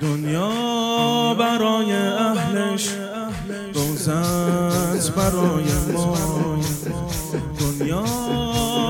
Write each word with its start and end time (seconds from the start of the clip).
دنیا 0.00 1.34
برای 1.34 1.92
اهلش 1.92 2.88
روزت 3.74 5.14
برای 5.16 5.64
ما. 5.92 6.16
دنیا 7.58 8.04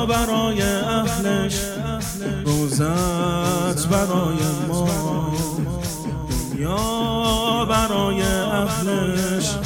برای 0.08 0.62
اهلش 0.62 1.60
روزت 2.44 3.88
برای 3.88 4.38
ما. 4.68 4.86
دنیا 6.30 7.64
برای 7.64 8.22
اهلش. 8.22 9.56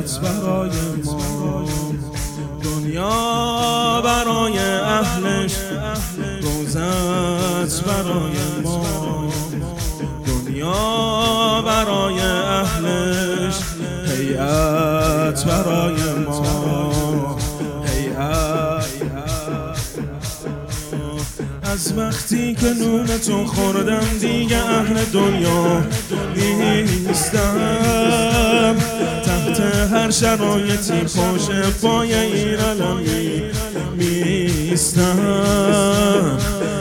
هیئت 0.00 0.20
برای 0.20 0.70
ما. 1.04 1.68
دنیا 2.62 4.02
برای 4.04 4.58
اهلش 4.58 5.54
روزت 6.42 7.84
برای 7.84 8.62
ما. 8.64 9.32
دنیا 10.26 11.62
برای 11.66 12.20
اهلش 12.20 13.54
هیئت 14.06 15.44
برای 15.44 16.02
ما. 16.26 16.70
از 21.62 21.98
وقتی 21.98 22.54
که 22.54 22.66
نون 22.66 23.06
تو 23.06 23.46
خوردم 23.46 24.18
دیگه 24.20 24.56
اهل 24.56 25.04
دنیا 25.04 25.82
نیستم 26.36 27.79
تحت 29.60 29.92
هر 29.92 30.10
شرایطی 30.10 31.00
پاش 31.00 31.50
پای 31.82 32.14
این 32.14 32.58
علمی 32.58 33.42
میستم 33.96 35.18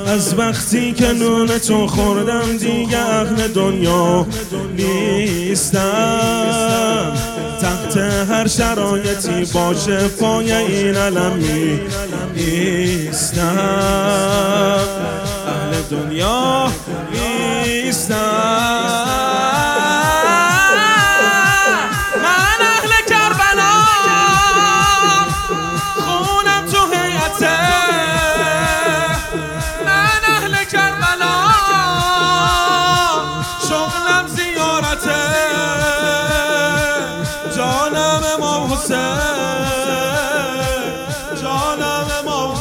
از 0.07 0.39
وقتی 0.39 0.93
که 0.93 1.13
نون 1.13 1.47
تو 1.47 1.87
خوردم 1.87 2.57
دیگه 2.57 2.97
اهل 2.97 3.47
دنیا 3.47 4.27
نیستم. 4.77 5.81
تحت 7.61 7.97
هر 8.31 8.47
شرایطی 8.47 9.45
باشه 9.53 10.07
پای 10.07 10.51
این 10.51 10.95
علم 10.95 11.33
نیستم. 12.35 13.47
اهل 15.47 15.81
دنیا 15.91 16.71
نیستم. 17.13 19.08
حسین 38.79 38.97
جانم 41.41 42.07
امام 42.19 42.55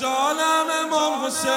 جانم 0.00 0.68
امام 0.84 1.14
حسین 1.26 1.52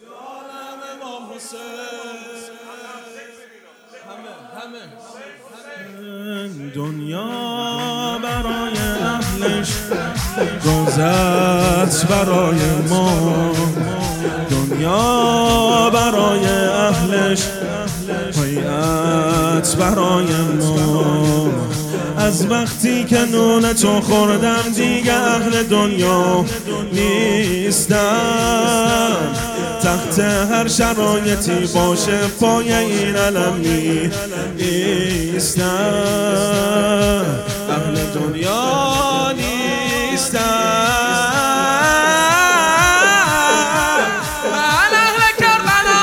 جانم 0.00 0.80
امام 0.92 1.22
حسین 1.32 1.60
همه 4.06 4.32
همه 4.60 4.84
دنیا 6.74 7.59
روزت 10.62 12.06
برای 12.06 12.58
ما 12.88 13.52
دنیا 14.50 15.90
برای 15.94 16.46
اهلش 16.68 17.42
حیات 18.36 19.76
برای 19.76 20.26
ما. 20.60 21.50
از 22.16 22.50
وقتی 22.50 23.04
که 23.04 23.18
نون 23.32 23.72
تو 23.72 24.00
خوردم 24.00 24.62
دیگه 24.76 25.12
اهل 25.12 25.62
دنیا 25.62 26.44
نیستم. 26.92 27.96
تحت 29.82 30.18
هر 30.18 30.68
شرایطی 30.68 31.66
باشه 31.74 32.18
پای 32.40 32.74
این 32.74 33.16
علم 33.16 33.54
نیستم. 34.56 35.70
اهل 37.70 37.94
دنیا 38.14 39.09
نیستم 40.32 40.40
من 44.52 44.92
اهل 44.94 45.22
کربلا 45.40 46.02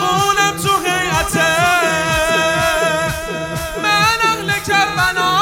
خونم 0.00 0.56
تو 0.62 0.72
هیئته 0.84 1.52
من 3.82 4.18
اهل 4.22 4.50
کربلا 4.66 5.32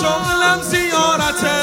شغلم 0.00 0.62
زیارته 0.62 1.58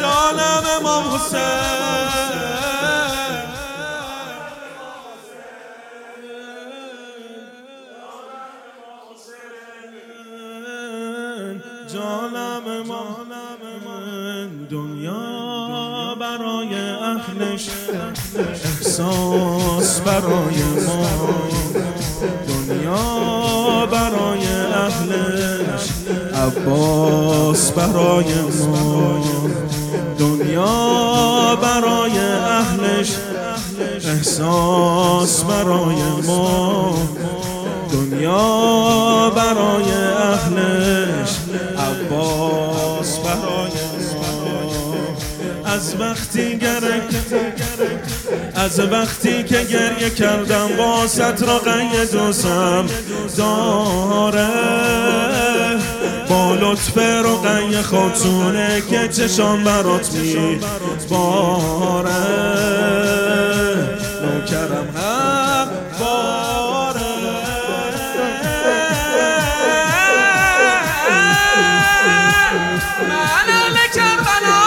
جانم 0.00 0.64
امام 0.78 1.04
حسین. 1.14 1.57
جانم 11.92 12.64
من 12.88 14.50
دنیا 14.70 16.14
برای 16.20 16.74
اهلش 16.74 17.68
احساس 18.64 20.00
برای 20.00 20.62
ما. 20.86 21.06
دنیا 22.48 23.86
برای 23.86 24.46
اهلش 24.74 25.88
عباس 26.34 27.72
برای 27.72 28.34
ما. 28.68 29.24
دنیا 30.18 31.56
برای 31.62 32.18
اهلش 32.18 33.12
احساس 34.04 35.44
برای 35.44 36.02
ما. 36.26 36.94
دنیا 37.92 39.30
برای 39.36 39.92
اهلش. 39.92 41.07
عباس 42.08 43.18
برای 43.18 43.70
از 45.64 46.00
وقتی 46.00 46.58
گرک 46.58 47.02
از 48.54 48.80
وقتی 48.80 49.42
که 49.42 49.62
گریه 49.62 50.10
کردم 50.10 50.68
با 50.78 51.06
را 51.46 51.58
قید 51.58 52.12
دوستم 52.12 52.86
داره. 53.36 54.48
با 56.28 56.54
لطف 56.54 56.98
رقی 56.98 57.82
خاتونه 57.82 58.82
که 58.90 59.08
چشان 59.08 59.64
برات 59.64 60.12
می 60.12 60.60
باره 61.10 62.57
من 73.08 73.48
اهل 73.48 73.76
کربلا 73.94 74.62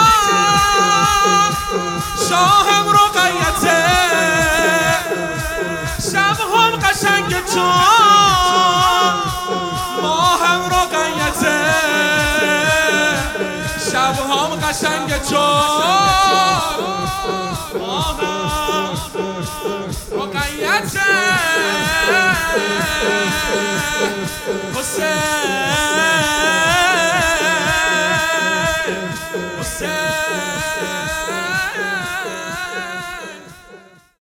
شاهم 2.28 2.86
شب 6.12 6.38
هم 6.54 6.72
قشنگ 6.76 7.32
چون 7.54 7.72
ماهم 10.02 10.62
شب 13.92 14.16
هم 14.30 14.50
قشنگ 14.60 15.10
چون 15.30 15.62
ماهم 17.80 18.42